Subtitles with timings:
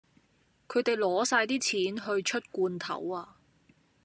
[0.67, 3.35] 佢哋攞曬啲錢去出罐頭呀